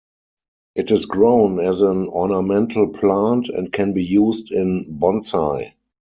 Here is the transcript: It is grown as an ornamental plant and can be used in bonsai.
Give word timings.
It 0.73 0.89
is 0.89 1.05
grown 1.05 1.59
as 1.59 1.81
an 1.83 2.07
ornamental 2.07 2.87
plant 2.87 3.49
and 3.49 3.71
can 3.71 3.93
be 3.93 4.03
used 4.03 4.49
in 4.51 4.97
bonsai. 4.99 5.73